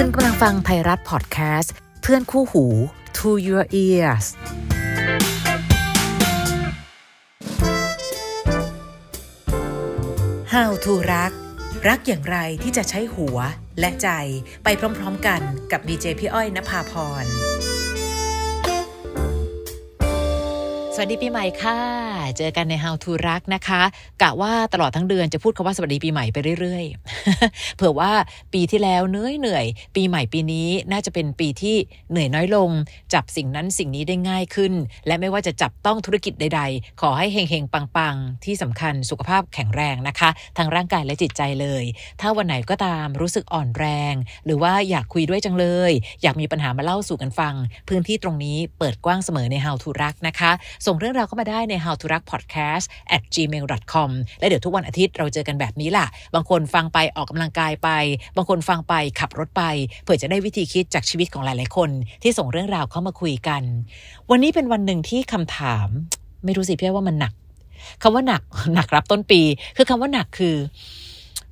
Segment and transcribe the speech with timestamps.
[0.00, 2.64] คุณกำลังฟังไทยรัฐพอดแคสต์ เพื่อนคู่หู
[3.18, 4.26] To Your Ears
[10.52, 11.32] How to รัก
[11.88, 13.38] รักอย่างไรที่จะใช้หัว
[13.80, 14.08] และใจ
[14.64, 14.68] ไป
[14.98, 15.40] พร้อมๆกัน
[15.72, 16.92] กับดีเจพี่อ้อยนภาพ
[17.22, 17.24] ร
[20.94, 23.82] สวัสดีปีใหม่ค่ะ เจอกันใน How to รักนะคะ
[24.22, 28.12] กะว่าตลอดทั้งเดือนจะพูดคำว่าสวัสดีปีใหม่ไปเรื่อยๆ เผื่อว่า
[28.52, 31.76] ปีที่แล้วเหนื่อยเหนื่อยปีใหม่ปีนี้น่าจะเป็นปีที่
[32.10, 32.70] เหนื่อยน้อยลง
[33.14, 34.72] จับสิ่งนั้นสิ่งนี้ได้ง่ายขึ้น
[35.06, 41.84] และไม่ว่าจะจับต้องธุรกิจใด ๆ ขอให้เฮงๆปังๆ ที่สำคัญสุขภาพแข็งแรงนะคะ ทั้งร่างกายและจิตใจเลย
[42.20, 45.92] ถ้าวันไหนก็ตามรู้สึกอ่อนแรง หรือว่าอยากคุยด้วยจังเลย
[46.22, 47.54] อยากมีปัญหามาเล่าสู่กันฟัง
[47.88, 50.50] พื้นที่ตรงนี้เปิดกว้างเสมอใน How to รักนะคะ
[50.86, 52.84] ส่งเรื่องราวเข้ามาได้ใน how to รัก podcast
[53.16, 57.88] at gmail com และเดี๋ยวทุกวันอาทิตย์เราเจอกันแบบนี้ล่ะ บางคนฟังไปออกกำลังกายไป
[58.36, 59.62] บางคนฟังไปขับรถไป
[60.02, 61.90] เพื่อจะได้วิธีคิดจากชีวิตของหลายๆคน
[62.22, 63.62] ที่ส่งเรื่องราวเข้ามาคุยกัน
[64.30, 65.88] วันนี้เป็นวันหนึ่งที่คำถาม
[66.44, 67.32] ไม่รู้สิพี่ว่ามันหนัก
[68.02, 68.42] คำว่าหนัก
[68.74, 69.40] หนักรับต้นปี
[69.76, 70.56] คือคำว่าหนักคือ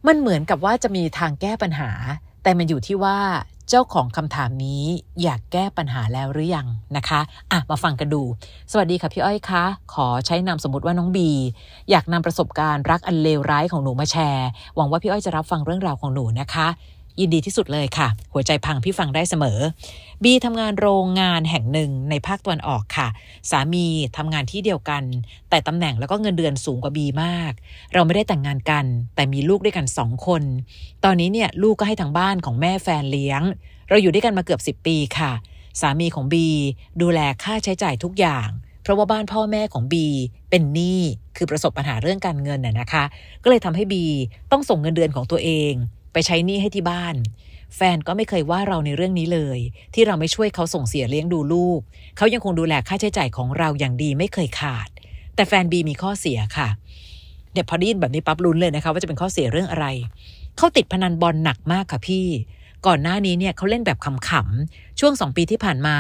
[0.07, 1.91] มันเหมือนกับว่าจะมีทางแก้ปัญหา
[2.43, 3.19] แต่มันอยู่ที่ว่า
[3.71, 4.85] เจ้าของคำถามนี้
[5.23, 7.21] อยากแก้ปัญหาแล้วหรือยังนะคะ
[7.53, 8.23] อะมาฟังกันดู
[8.73, 9.65] สวัสดีค่ะพี่อ้อยคะ
[9.95, 11.31] ขอใช้นามสมมติว่าน้องบี
[11.91, 16.67] อยากนำประสบการณ์รักอันเลวร้ายของหนูมาแชร์ หวังว่าพี่อ้อยจะรับฟังเรื่องราวของหนูนะคะ
[17.21, 19.59] ยินดีที่สุดเลยค่ะ หัวใจพังพี่ฟังได้เสมอ
[20.23, 23.09] บีทำงานโรงงานแห่งหนึ่งในภาคตะวันออกค่ะ
[23.51, 23.87] สามี
[24.17, 25.03] ทำงานที่เดียวกัน
[25.51, 27.53] แต่ตำแหน่งแล้วก็เงินเดือนสูงกว่าบีมาก
[27.95, 30.43] เราไม่ได้แต่งงานกัน แต่มีลูกด้วยกันสองคน
[31.05, 33.43] ตอนนี้เนี่ยลูกก็ให้ทางบ้านของแม่แฟนเลี้ยง
[33.89, 35.33] เราอยู่ด้วยกันมาเกือบ 10 ปีค่ะ
[35.81, 36.47] สามีของบี
[37.03, 38.49] ดูแลค่าใช้จ่ายทุกอย่าง
[38.83, 40.07] เพราะว่าบ้านพ่อแม่ของบี
[40.51, 41.01] เป็นหนี้
[41.37, 43.05] คือประสบปัญหาเรื่องการเงินน่ะนะคะ
[43.43, 44.05] ก็เลยทำให้บี
[44.51, 45.75] ต้องส่งเงินเดือนของตัวเอง
[46.27, 47.15] ใช้หนี้ให้ที่บ้าน
[47.77, 49.59] แฟนก็ไม่เคยว่าเราในเรื่องนี้เลย
[49.95, 51.81] ที่เราไม่ช่วยเขาส่งเสียเลี้ยงดูลูก
[52.17, 54.89] เขายังคงดูแลค่าใช้จ่ายของเราอย่างดีไม่เคยขาด
[55.35, 56.69] แต่แฟนบีมีข้อเสียค่ะ
[57.53, 59.87] เดี๋ยวพอได้ยินแบบนี้ปั๊บลุ้นเลยนะคะว่าจะเป็นข้อเสียเรื่องอะไร
[60.57, 62.27] เขาติดพนันบอลหนักมากค่ะพี่
[62.87, 65.97] ก่อนหน้านี้เนี่ยเขาเล่นแบบขำๆช่วงสองปีที่ผ่านมา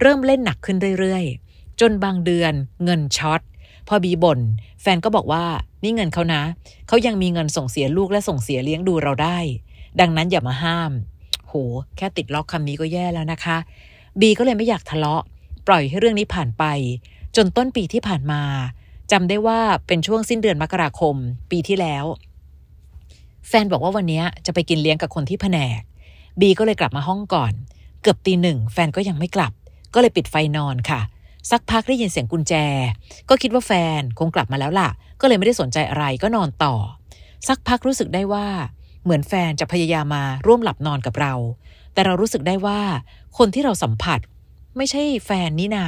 [0.00, 2.52] เริ่มเล่นหนักขึ้นเรื่อยๆ จนบางเดือน
[2.84, 3.40] เงินช็อต
[3.88, 4.40] พอบีบน่น
[4.82, 5.44] แฟนก็บอกว่า
[5.82, 6.42] นี่เงินเขานะ
[6.88, 9.38] เขายังมีเงินส่งเสียลูกและส่งเสียเลี้ยงดูเราได้
[10.00, 10.92] ดังนั้นอย่ามาห้าม
[11.48, 11.54] โห
[11.96, 13.56] แค่ติดล็อกคำนี้ก็แย่แล้วนะคะ
[14.20, 15.22] บีก็เลยไม่อยากทะเลาะ
[15.66, 16.64] ปล่อยให้เรื่องนี้ผ่านไป
[17.36, 18.42] จนต้นปีที่ผ่านมา
[19.12, 21.16] จำได้ว่าเป็นช่วงสิ้นเดือนมกราคม
[21.50, 22.04] ปีที่แล้ว
[23.48, 25.80] แฟนบอกว่าวันนี้จะไปกินเลี้ยงกับคนที่แผนก
[26.40, 27.52] บีก็เลยกลับมาห้องก่อน
[28.02, 29.52] เกือบตีหนึ่งแฟนก็ยังไม่กลับ
[29.94, 31.00] ก็เลยปิดไฟนอนค่ะ
[31.50, 32.54] สักพักได้ยินเสียงกุญแจ
[33.28, 34.90] ก็คิดว่าแฟนคงกลับมาแล้วล่ะ
[35.20, 36.74] ก็เลยไม่ได้สนใจอะไรก็นอนต่อ
[37.48, 38.46] สักพักรู้สึกได้ว่า
[39.04, 41.34] เหมือนแฟนจะพยายามมาร่วมหลับนอนกับเรา
[41.92, 42.80] แต่เรารู้สึกได้ว่า
[43.38, 44.20] คนที่เราสัมผัส
[44.76, 45.86] ไม่ใช่แฟนนี่นา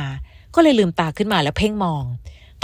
[0.55, 2.05] ก็เลยลืมตาขึ้นมาแล้วเพ่งมอง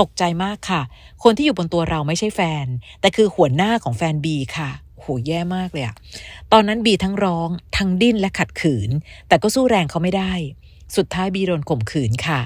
[0.00, 0.82] ตกใจมากค่ะ
[1.22, 2.66] คนที่อยู่บนตัวเราไม่ใช่แฟน
[3.00, 5.96] แต่คือหัวหน้าของแฟนบีค่ะโหแย่มากเลยอะ
[6.52, 8.90] ตอนนั้นบีทั้งร้องทั้งดิ้นและขัดขืน
[9.28, 10.32] แต่ก็สู้แรงเขาไม่ได้
[10.96, 12.40] สุดท้ายบีโดนข่มขืนค่ะ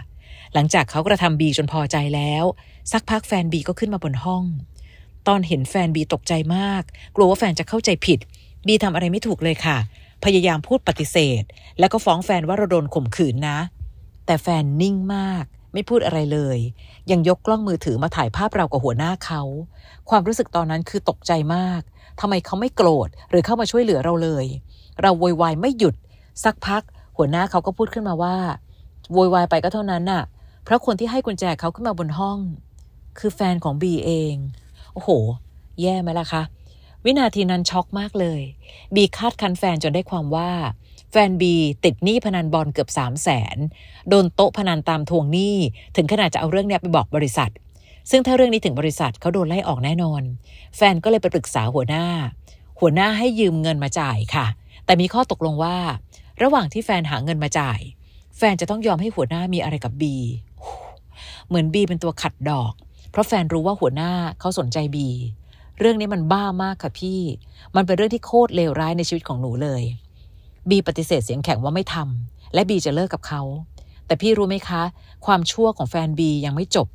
[0.58, 2.44] หลังจากเขากระทำบีจนพอใจแล้ว
[2.92, 4.44] สักพักแฟนบีก็ขึ้นมาบนห้อง
[5.28, 6.82] ตอนเห็นแฟนบีตกใจมาก
[7.16, 8.18] กลัวว่าแฟนจะเข้าใจผิด
[8.66, 9.78] บีทำอะไรไม่ถูกเลยค่ะ
[10.24, 11.42] พยายามพูดปฏิเสธ
[11.78, 13.58] แล้วก็ฟ้องแฟนว่าเราโดนข่มขืนนะ
[14.26, 16.58] แต่แฟนนิ่งมากไม่พูดอะไรเลย
[17.10, 19.42] ยังยกกล้องมือถือมาถ่ายภาพเรากับหัวหน้าเขา
[20.10, 21.80] ความรู้สึกตอนนั้นคือตกใจมาก
[22.20, 24.46] ทำไมเขาไม่โกรธหรือเข้ามาช่วยเหลือเราเลย
[25.02, 25.94] เราโวยวายไม่หยุด
[26.44, 26.82] สักพัก
[27.16, 28.36] หัวหน้าเขาก็พูดขึ้นมาว่า
[29.12, 30.22] โวยวายไปก็เท่านั้นน่ะ
[30.66, 32.38] เพราะคนที่ให้กุญแจเขาขึ้นมาบนห้อง
[33.18, 34.34] คือแฟนของบีเอง
[34.92, 35.10] โอ้โห
[35.82, 36.42] แย่ไหมล่ะคะ
[37.04, 38.40] วินาทีนั้นช็อกมากเลย
[38.94, 40.50] บีคาดคันแฟนจนได้ความว่า
[41.10, 43.56] แฟนบีติดหนี้พนันบอลเกือบสามแสน
[44.08, 45.56] โดนโต๊ะพนันตามทวงหนี้
[45.96, 47.50] ถึงขนาดจะเอาเรื่องนี้ไปบอกบริษัท
[48.10, 50.22] ซึ่งถ้าเรื่องนี้ถึงบริษัทเขาโดนไล่ออกแน่นอน
[50.76, 52.06] แฟนก็เลยไปปรึกษาหัวหน้า
[52.80, 54.46] หัวหน้าให้ยืมเงินมาจ่ายค่ะ
[54.84, 55.76] แต่มีข้อตกลงว่า
[56.42, 57.80] ระหว่างที่แฟนหาเงินมาจ่าย
[58.36, 60.16] แฟนจะต้องยอมให้หัวหน้ามีอะไรกับบี
[61.48, 62.72] เหมือนบีเป็นตัวขัดดอก
[63.10, 65.08] เพราะแฟนรู้ว่าหัวหน้าเขาสนใจบี
[65.78, 67.20] เรื่องนี้มันบ้ามากค่ะพี่
[67.76, 69.82] มันเป็นเรื่องที่โคตรเลวร้ายในชีวิตของหนูเลย
[70.70, 73.42] บีปฏิเสธเสียงแข็งว่าไม่ทำและบีจะเลิกกับเขา
[74.06, 74.82] แต่พี่รู้ไหมคะ
[75.26, 76.88] ความชั่วของแฟนบียังไม่จบ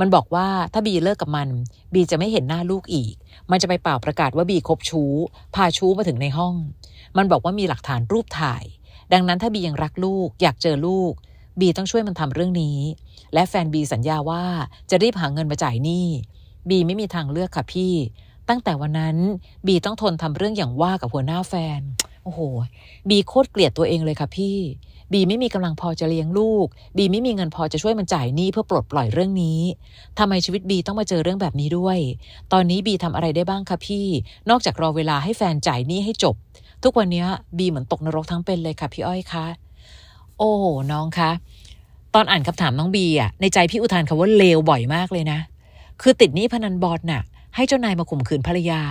[0.00, 1.48] มันบอกว่าถ้าบีเลิกกับมัน
[1.94, 3.14] บีจะไม่เห็นหน้าลูกอีก
[3.50, 5.12] มันจะไปเป่าประกาศว่าบีคบชู้
[5.54, 6.54] พาชู้มาถึงในห้อง
[7.16, 8.64] มันบอกว่ามีหลักฐานรูปถ่าย
[9.12, 11.12] ดังนั้นถ้าบียังรักลูกอยากเจอลูก
[11.76, 12.78] ต้องช่วยมันทำเรื่องนี้
[13.34, 14.44] และแฟนบีสัญญาว่า
[14.90, 16.06] จะรีบหาเงินมาจ่ายหนี้
[16.68, 17.94] บีไม่มีทางเลือกค่ะพี่
[18.48, 19.16] ตั้งแต่วันนั้น
[19.66, 21.80] บีต้องทนทำเรื่องอย่างว่ากับหัวหน้าแฟน
[22.24, 22.40] โอ้โห
[23.08, 24.56] บีโคตรเกลียดตัวเองเลยค่ะพี่
[25.12, 26.66] บีไม่มีกำลังพอจะเลี้ยงลูก
[26.96, 29.60] บีไม่มีเงินพอจะช่วยมันจ่ายหนี้เพื่อปลดปล่อยเรื่องนี้
[30.18, 31.98] ทำไมชีวิตบีต้องมาเจอเรื่องแบบนี้ด้วย
[32.52, 34.06] ตอนนี้บีทำอะไรได้บ้างคะพี่
[34.50, 36.34] นอกจากรอเวลาให้แฟนจ่ายหนี้ให้จบ
[36.82, 37.24] ทุกวันนี้
[37.58, 39.46] บีเหมือนตกนรกทั้งเป็นเลยค่ะพี่อ้อยคะ
[40.38, 40.50] โอ้
[40.92, 41.30] น้องคะ
[42.14, 45.38] ตอนอ่านคำถามน้องบีอะในใจพี่อุทานคำว่าเลวบ่อยมากเลยนะ
[46.02, 47.22] คือติดหนี้พนันบอลน่ะ
[47.54, 48.82] ให้เจ้านายมาข่มขืนภรรยา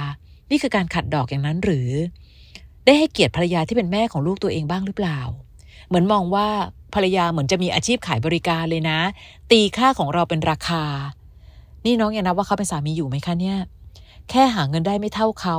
[0.50, 1.90] นี่คือการขัดดอกอย่างนั้นหรือ
[2.86, 5.20] ได้ให้เกียรติภรรยาที่เป็นแม่ของลูกตัวเองบ้างหรือเปล่า
[5.88, 6.48] เหมือนมองว่า
[6.94, 9.00] ภรรยาเหมือนจะมีอาชีพขายบริการเลยนะ
[9.52, 10.84] ตีค่าของเราเป็นราคา
[11.86, 13.58] นี่น้องยังนับว่าเขาเป็นสามีอยู่ไหมคะเนี่ย
[14.30, 15.58] แค่หาเงินได้ไม่เท่าเขา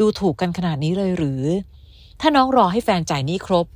[0.00, 1.42] ดูถูกกันขนาดนี้เลยหรือ
[2.20, 3.66] ถ้าน้องรอให้แฟนจ่ายหนี้ครบ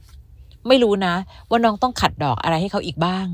[0.68, 1.14] ไม่รู้นะ
[1.50, 3.26] ว่าน้องต้องขัดดอกอะไรให้เขาอีกบ้าง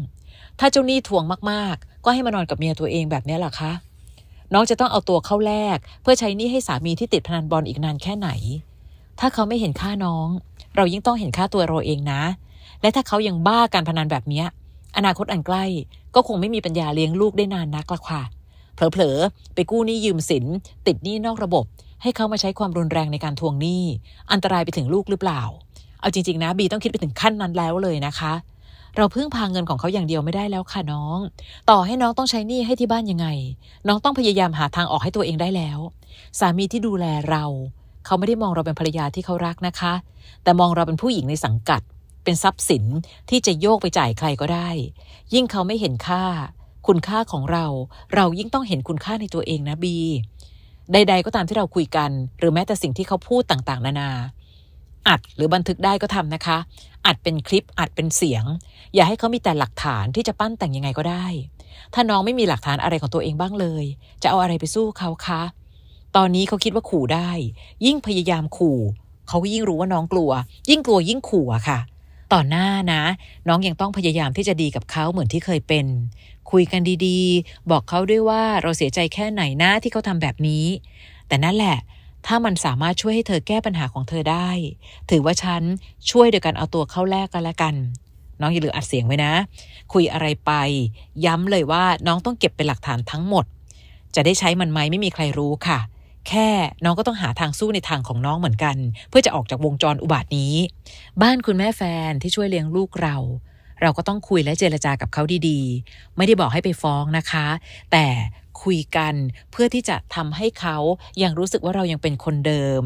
[0.61, 3.73] ถ้าเจ้าหนี้ทวงมากๆ ก็ให้มานอนกับเมียตัวเองแบบนี้แหละคะ
[4.53, 8.29] น้องจะต้องเอาตัวเข้าแลกเพื่อใช้หนี้ให้สามีที่ติดพนันบอลอีกนานแค่ไหน
[9.21, 10.29] ถ้าเขาไม่เห็นค่าน้อง
[10.77, 12.23] เรายิ่งต้องเห็นค่าตัวเราเองนะ
[12.81, 14.45] และถ้าเขายังบ้าการพนันแบบนี้
[14.97, 15.65] อนาคตอันใกล้
[16.15, 18.23] ก็คงไม่มีปัญญาเลี้ยงลูกได้นานนักละค่ะ
[18.75, 20.45] เผลอๆไปกู้หนี้ยืมสิน
[20.87, 21.65] ติดหนี้นอกระบบ
[22.03, 23.83] ให้เขามาใช้ความรุนแรงในการทวงหนี้
[24.33, 25.43] อันตรายไปถึงลูกหรือเปล่า
[26.01, 28.33] เอาจริง ๆ นะบีต้องคิดไปถึงขั้นนั้นแล้วเลยนะคะ
[28.97, 31.19] เราพึ่งพาเงินของเขาอย่างเดียวไม่ได้แล้วค่ะน้อง
[31.71, 33.27] ต่อให้น้องต้องใช้หนี้ให้ที่บ้านยังไง
[33.87, 35.79] น้องต้องพยายามหาทางออกให้ตัวเองได้แล้ว
[36.39, 37.45] สามีที่ดูแลเรา
[38.05, 39.93] เขาไม่ได้มองเราเป็นภรรยาที่เขารักนะคะ
[40.43, 41.81] แต่มองเราเป็นผู้หญิงในสังกัด
[42.25, 42.85] เป็นทรัพย์สิน
[43.31, 44.69] ที่จะโยกไปจ่ายใครก็ได้
[45.35, 46.25] ยิ่งเขาไม่เห็นค่า
[46.87, 47.67] คุณค่าของเรา
[48.15, 49.97] เรายิ่งต้องเห็นคุณค่าในตัวเองนะบี
[50.93, 54.11] ใด ๆ ก็ตามที่เราคุยกัน หรือแม้แต่สิ่งที่เขาพูดต่างๆ นานา
[55.09, 56.59] อัดหรือบันทึกได้ก็ทำนะคะ
[57.07, 58.45] อัดเป็นคลิปอัดเป็นเสียง
[58.95, 61.27] อย่าให้เขามีแต่หลักฐานที่จะปั้นแต่งยังไงก็ได้
[61.95, 63.85] ถ้าน้องไม่มีหลักฐานอะไรของตัวเองบ้างเลย
[64.23, 65.43] จะเอาอะไรไปสู้เขาคะ
[66.17, 67.31] ตอนนี้เขาคิดว่าขู่ได้
[67.87, 68.79] ยิ่งพยายามขู่
[69.29, 70.31] เขาก็ยิ่งรู้ว่าน้องกลัว
[70.71, 71.79] ยิ่งกลัวยิ่งขู่อะค่ะ
[72.33, 73.03] ต่อหน้านะ
[73.49, 75.87] น้องยังต้องพยายามที่จะดีกับเขาเหมือนที่เคยเป็น
[76.51, 80.65] คุยกันดีๆ บอกเขาด้วยว่าเราเสียใจแค่ไหนนะที่เขาทำแบบนี้
[81.29, 81.77] แต่นั่นแหละ
[82.27, 84.49] ถ้ามันสามารถช่วยให้เธอแก้ปัญหาของเธอได้
[85.11, 85.63] ถือว่าฉัน
[86.11, 87.75] ช่วยโดยการเอาตัวเข้าแลกกันละกัน
[88.41, 89.33] น้องอย่าลืมอัดเสียงไว้นะ
[89.93, 90.53] คุยอะไรไป
[91.27, 93.45] ย้ำเลยว่าน้องต้องเก็บเป็นหลักฐานทั้งหมด
[94.15, 95.79] จะได้ใช้มันไหมไม่มีใครรู้ค่ะ
[96.29, 96.49] แค่
[96.85, 98.77] น้องก็ต้องหาทางสู้ในทางของน้องเหมือนกัน
[99.09, 100.55] เพื่อจะออกจากวงจรอุบาทนี้
[101.23, 103.17] บ้านคุณแม่แฟนที่ช่วยเลี้ยงลูกเรา
[103.83, 107.47] เราก็ต้องคุยและเจรจากับเขาดีๆ ไม่ได้บอกให้ไปฟ้องนะคะ
[107.93, 108.07] แต่
[108.63, 109.15] คุยกัน
[109.51, 110.77] เพื่อที่จะทำให้เขา
[111.23, 112.83] ยังรู้สึกว่าเรายังเป็นคนเดิม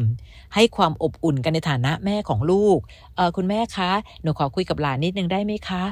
[0.55, 2.79] ให้ความอบอุ่นกันในฐานะแม่ของลูก
[3.15, 3.91] เออคุณแม่คะ
[4.21, 5.83] หนูขอคุยกับหลานนิดนึงได้ไหมคะ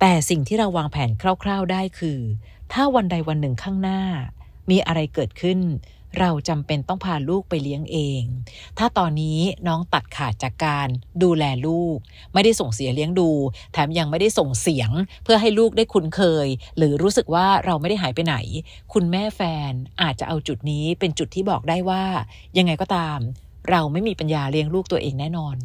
[0.00, 1.10] แต่สิ่งที่เราวางแผน
[1.42, 2.18] คร่าว ๆได้คือ
[2.72, 4.00] ถ้าวันใดวันหนึ่งข้างหน้า
[4.70, 5.58] มีอะไรเกิดขึ้น
[6.18, 8.22] เราจำเป็นต้องพาลูกไปเลี้ยงเอง
[8.78, 10.88] ถ้าตอนนี้น้องตัดขาดจากการ
[11.22, 11.96] ดูแลลูก
[12.34, 13.30] ไม่ได้ส่งเสียเลี้ยงดู
[13.72, 14.90] แถมยังไม่ได้ส่งเสียง
[15.24, 16.46] เพื่อให้ลูกได้คุ้นเคย
[16.76, 18.36] หรือรู้สึกว่าเราไม่ได้หายไปไหน
[18.92, 19.40] คุณแม่แฟ
[19.70, 19.72] น
[20.02, 22.04] อาจจะเอาจุดนี้เป็นจุดที่บอกได้ว่า
[22.58, 23.18] ยังไงก็ตาม
[23.70, 25.56] เราไม่มีปัญญาเลี้ยงลูกตัวเองแน่นอน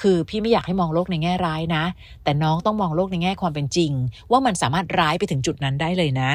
[0.00, 1.84] คือพี่ไม่อยากให้มองโลกในแง่ร้ายนะ
[2.24, 3.92] แต่น้องต้องมองโลกในแง่ความเป็นจริง
[4.30, 6.30] ว่ามันสามารถร้ายไปถึงจุดนั้นได้เลยนะ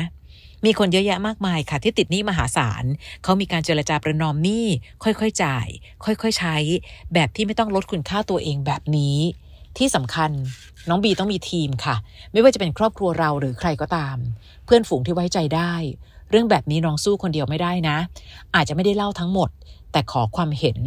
[0.66, 2.84] มีคนเยอะแยะมากมายค่ะที่ติดหนี้มหาศาล
[3.24, 4.66] เขามีการเจรจาประนอมหนี้
[5.04, 5.68] ค่อยๆจ่าย
[6.06, 6.56] ค่อยๆใช้
[7.14, 9.18] แบบที่ไม่ต้องลดคุณค่าตัวเองแบบนี้
[9.78, 10.32] ที่สำคัญ
[10.90, 11.96] น้องบีต้องมีทีมค่ะ
[12.32, 14.18] ไม่ว่าจะเป็นครอบครัวเราหรือใครก็ตาม
[14.66, 15.74] เพื่อนฝูงที่ไว้ใจได้
[16.30, 17.98] เรื่องแบบนี้น้องสู้คนเดียวไม่ได้นะ
[18.56, 19.50] อาจจะไม่ได้เล่าทั้งหมด
[19.92, 20.78] แต่ขอความเห็น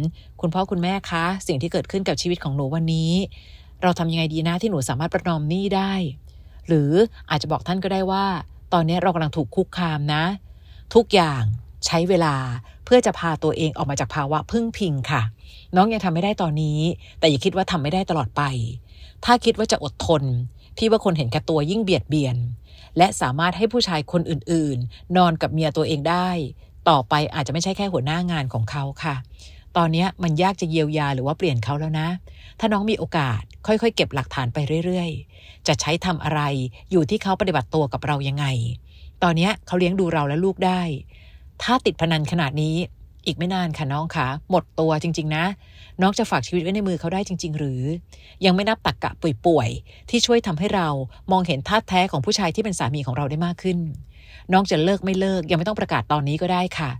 [0.41, 3.11] คุณพ่อคุณแม่คะ สิ่งที่เกิดขึ้นกับชีวิตของหนูวันนี้
[3.81, 5.93] เราทำยังไงดีนะที่หนูสามารถประนอมหนี้ได้
[6.67, 6.91] หรือ
[7.29, 8.25] อาจจะบอกท่านก็ได้ว่า
[8.73, 10.23] ตอนนี้เรากำลังถูกคุกคามนะ
[10.95, 11.43] ทุกอย่าง
[11.85, 12.35] ใช้เวลา
[12.85, 15.21] เพื่อจะพาตัวเองออกมาจากภาวะพึ่งพิงค่ะ
[15.75, 16.79] น้องยังทำไม่ได้ตอนนี้
[17.19, 18.43] แต่อย่าคิดว่าทำไม่ได้ตลอดไป
[19.25, 20.23] ถ้าคิดว่าจะอดทน
[20.77, 22.37] พี่ว่าคนเห็นแก่ตัวยิ่งเบียดเบียน
[22.97, 26.29] และสามารถให้ผู้ชายคนอื่น ๆ นอนกับเมียตัวเองได้
[26.89, 29.15] ต่อไปอาจจะไม่ใช่แค่หัวหน้างานของเขาค่ะ
[29.77, 32.07] ตอนนี้มันยากจะเยียวยาหรือว่าเปลี่ยนเขาแล้วนะ
[32.59, 36.41] ถ้าน้องมีโอกาสค่อยๆ เก็บหลักฐานไปเรื่อยๆ จะใช้ทำอะไร
[36.91, 38.45] อยู่ที่เขาปฏิบัติตัวกับเรายังไง
[39.23, 40.81] ตอนนี้เขาเลี้ยงดูเราและลูกได้
[41.61, 42.75] ถ้าติดพนันขนาดนี้
[43.25, 45.45] อีกไม่นานค่ะน้องคะหมดตัวจริง ๆ นะ
[46.01, 47.81] น้องจะฝากชีวิตไว้ในมือเขาได้จริง ๆ หรือ
[48.45, 49.11] ยังไม่นับตักกะ
[49.45, 50.87] ป่วยๆที่ช่วยทำให้เรา
[51.31, 53.77] มองเห็นท่าแท้ของผู้ชายที่เป็นสามีของเราได้มากขึ้น
[54.51, 56.91] น้องจะเลิกไม่เลิกยังไม่ต้องประกาศตอนนี้ก็ได้ค่ะ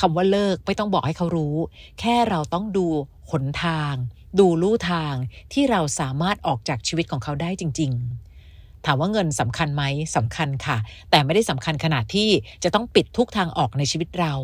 [0.00, 1.56] คำว่าเลิกไม่ต้องบอกให้เขารู้
[2.00, 2.86] แค่เราต้องดู
[3.30, 3.94] หนทาง
[4.38, 5.14] ดูลู่ทาง
[5.52, 7.92] ที่เราสามารถออกจากชีวิตของเขาได้จริง
[8.38, 9.84] ๆ ถามว่าเงินสำคัญไหม
[10.16, 10.76] สำคัญค่ะ
[11.10, 12.28] แต่ไม่ได้สำคัญขนาดที่
[12.64, 14.34] จะต้องปิดทุกทางออกในชีวิตเรา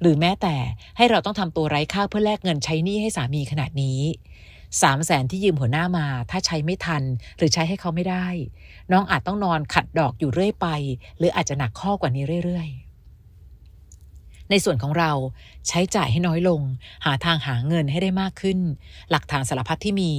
[0.00, 0.56] หรือแม้แต่
[0.96, 4.00] ให้เราต้องทำตัวไร้ค่าเพื่อแลกเงินใช้หนี้ให้สามีขนาดนี้
[4.82, 7.02] สามแสนที่ยืมหัวหน้ามา ถ้าใช้ไม่ทัน
[7.36, 8.26] หรือใช้ให้เขาไม่ได้
[8.92, 10.66] น้องอาจต้องนอนขัดดอกอยู่เรื่อยไป
[11.18, 12.85] หรืออาจจะหนักข้อกว่านี้เรื่อย ๆ
[14.50, 15.12] ในส่วนของเรา
[15.68, 16.60] ใช้จ่ายให้น้อยลง
[17.04, 18.58] หาทางหาเงินให้ได้มากขึ้น
[19.10, 20.12] หลักฐานสารพัดที่มี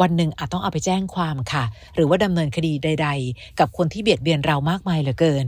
[0.00, 5.46] วันหนึ่งอาจต้องเอาไปแจ้งความค่ะ หรือว่าดำเนินคดีใด ๆ กับคนที่เบียดเบียนเรามากมายเหลือเกิน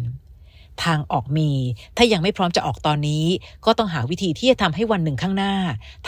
[0.85, 1.51] ทางออกมี
[1.97, 3.25] ถ้ายังไม่พร้อมจะออกตอนนี้
[3.65, 5.55] ก็ต้องหาวิธีที่จะทำให้วันหนึ่งข้างหน้า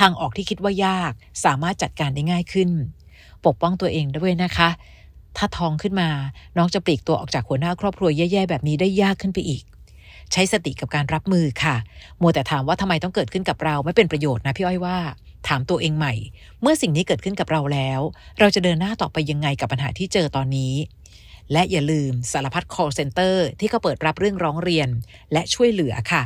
[0.00, 1.12] ทางออกที่คิดว่ายาก
[1.45, 2.71] สามารถจัดการได้ง่ายขึ้น
[3.47, 4.71] ปกป้องตัวเองด้วยนะคะ
[5.37, 6.09] ถ้าท้องขึ้นมา
[6.57, 9.62] น้องจะปลีกตัวออกจากหัวหน้าครอบครัวแย่ๆแบบนี้ได้ยากขึ้นไปอีก
[10.33, 11.76] ใช้สติกับการรับมือค่ะ
[12.21, 14.99] มัวแต่ถามว่าทำไมต้องเกิดขึ้นกับเราไม่เป็นประโยชน์นะพี่อ้อยว่า
[15.49, 16.14] ถามตัวเองใหม่
[16.61, 18.00] เมื่อสิ่งนี้เกิดขึ้นกับเราแล้ว
[18.38, 20.75] เราจะเดินหน้าต่อไปยังไงกับปัญหาที่เจอตอนนี้
[21.52, 24.88] และอย่าลืมสารพัด call center ที่เขาเปิดรับเรื่องร้องเรียน
[25.33, 26.23] และช่วยเหลือค่ะ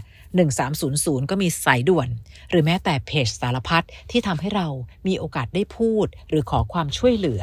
[0.62, 2.08] 1300 ก็มีสายด่วน
[2.50, 4.68] หรือแม้แต่เพจสารพัดที่ทำให้เรา
[5.06, 7.42] มีโอกาสได้พูด หรือขอความช่วยเหลือ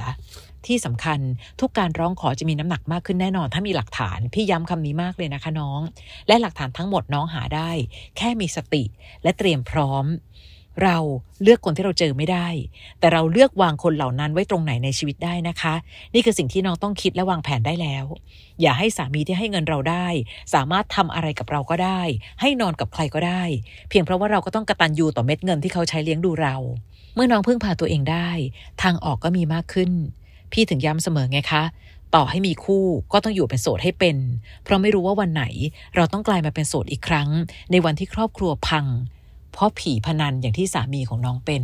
[0.68, 1.20] ที่สำคัญ
[1.60, 5.82] ทุกการร้องขอจะมีน้ำหนักมากขึ้นแน่นอน ถ้ามีหลักฐานพี่ย้ำคำนี้มากเลยนะคะน้อง
[6.28, 7.70] และหลักฐานทั้งหมดน้องหาได้
[8.18, 8.84] แค่มีสติ
[9.24, 10.06] และเตรียมพร้อม
[10.84, 10.98] เรา
[11.44, 12.48] เลือกคนที่เราเจอไม่ได้
[13.00, 15.74] แต่เราเลือกวางคนเหล่านั้นไว้ตรงไหนในชีวิตได้นะคะ
[16.14, 18.06] นี่คือสิ่งที่น้องต้องคิดและวางแผนได้แล้ว
[18.62, 20.08] อย่าให้สามีที่ให้เงินเราได้
[20.54, 22.02] สามารถทำอะไรกับเราก็ได้
[22.42, 23.44] ให้นอนกับใครก็ได้
[23.90, 26.56] เพียงเพราะว่าเราก็ต้องกระตันยูต่อเม็ดเงินที่เขาใช้เลี้ยงดูเรา
[27.16, 28.30] เมื่อน้องพึ่งพาตัวเองได้
[28.82, 29.92] ทางออกก็มีมากขึ้น
[30.56, 31.64] พี่ถึงย้ำเสมอไงคะ
[32.16, 34.18] ต่อให้มีคู่ก็ต้องอยู่เป็นโสดให้เป็น
[34.64, 35.44] เพราะไม่รู้ว่าวันไหน
[35.96, 37.30] เราต้องกลายมาเป็นโสดอีกครั้ง
[37.72, 38.86] ในวันที่ครอบครัวพัง
[39.52, 41.64] เพราะผีพนันอย่างที่สามีของน้องเป็น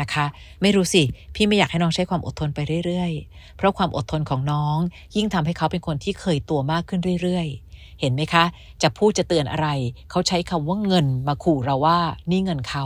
[0.00, 0.26] นะคะ
[0.62, 1.02] ไม่รู้สิ
[1.34, 4.78] พี่ไม่อยากให้น้องใช้ความอดทนไปเรื่อยๆ เพราะความอดทนของน้อง
[5.16, 8.44] ยิ่งทำให้เขาเป็นคนที่เคยตัวมากขึ้นเรื่อยๆเห็นไหมคะ
[8.82, 9.68] จะพูดจะเตือนอะไร
[10.10, 11.98] เขาใช้คำว่าเงินมาขู่เราว่า
[12.30, 12.84] นี่เงินเขา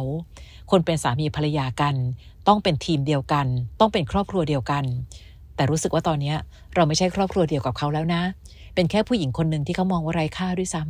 [0.71, 1.95] คนเป็นสามีภรรยากัน
[2.49, 3.47] ต้องเป็นทีมเดียวกัน
[3.81, 4.85] ต้องเป็นครอบครัวเดียวกัน
[5.57, 6.35] แต่รู้สึกว่าตอนนี้
[6.75, 8.23] เราไม่ใช่ครอบครัวเดียวกับเขาแล้วนะ
[8.75, 10.83] เป็นแค่ผู้หญิงคนหนึ่งที่เขามองว่าไร้ค่าด้วยซ้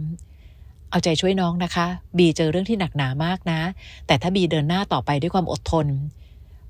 [0.43, 1.87] ำเอาใจช่วยน้องนะคะ
[2.19, 3.61] บีเจอเรื่องที่หนักหนามากนะ
[4.07, 5.87] แต่ถ้าบีเดินหน้าต่อไปด้วยความอดทน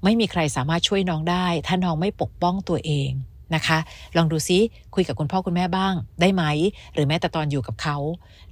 [0.04, 3.10] ไม่มีใครสามารถช่วยน้องได้ ถ้าน้องไม่ปกป้องตัวเอง
[3.54, 3.78] นะคะ
[4.16, 4.58] ลองดูซิ
[4.94, 6.44] คุยกับคุณพ่อคุณแม่บ้าง ได้ไหม
[6.94, 7.96] หรือแม้แต่ตอนอยู่กับเขา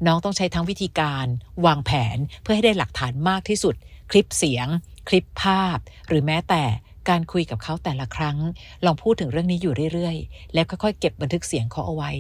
[0.07, 1.27] น้องต้องใช้ทั้งวิธีการ
[1.67, 3.75] วางแผนเพื่อให้ได้หลักฐานมากที่สุด
[4.11, 4.67] คลิปเสียง
[5.09, 5.77] คลิปภาพ
[6.09, 6.63] หรือแม้แต่
[7.09, 8.39] การคุยกับเขาแต่ละครั้ง
[8.85, 12.13] ลองพูดถึงเรื่องนี้อยู่เรื่อยๆ แล้วค่อยๆเก็บบันทึกเสียงเขาเอาไว้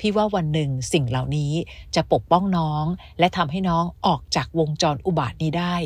[0.00, 1.52] พี่ว่าวันหนึ่งสิ่งเหล่านี้
[1.94, 2.84] จะปกป้องน้อง
[3.18, 5.76] และทำให้น้องออกจากวงจรอุบาทนี้ได้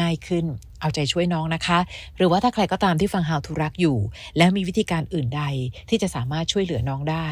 [0.00, 0.46] ง่ายขึ้น
[0.80, 1.78] เอาใจช่วยน้องนะคะ
[2.16, 3.98] หรือว่าถ้าใครก็ตามที่ฟัง How to รักอยู่
[4.38, 5.42] แล้วมีวิธีการอื่นใด
[5.88, 7.28] ที่จะสามารถช่วยเหลือน้องได้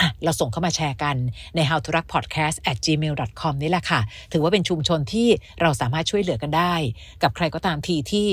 [0.00, 1.16] อะเราส่งเข้ามาแชร์กัน
[1.56, 4.00] ใน how to รัก podcast at gmail com นี่แหละค่ะ
[4.32, 5.28] ถือว่าเป็นชุมชนที่
[5.60, 6.74] เราสามารถช่วยเหลือกันได้
[7.22, 8.28] กับใครก็ตามทีที่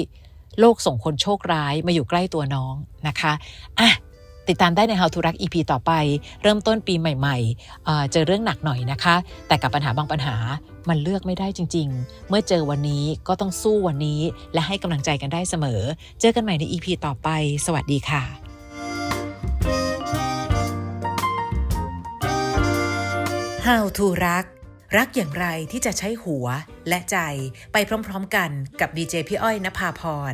[0.86, 2.76] ส่งคนโชคร้ายมาอยู่ใกล้ตัวน้อง
[3.08, 3.34] นะคะ
[3.80, 3.92] อะ
[4.48, 5.92] ติดตามได้ใน How to รัก EP ต่อไป
[6.42, 9.16] เริ่มต้นปีใหม่ๆ เจอเรื่องหนักหน่อยนะคะ
[9.48, 10.36] แต่กับปัญหาบางปัญหา
[10.90, 14.22] มันเลือกไม่ได้จริง ๆ เมื่อเจอวันนี้ก็ต้องสู้วันนี้
[14.54, 15.82] และให้กำลังใจกันได้เสมอ
[16.22, 17.30] เจอกันใหม่ใน EP ต่อไป
[17.66, 18.24] สวัสดีค่ะ
[23.68, 24.46] How to รัก
[24.98, 26.48] รักอย่างไรที่จะใช้หัว
[26.88, 27.18] และใจ
[27.74, 27.78] ไป
[28.08, 28.50] พร้อมๆกัน
[28.80, 30.02] กับดีเจพี่อ้อยนภาพ
[30.32, 30.34] ร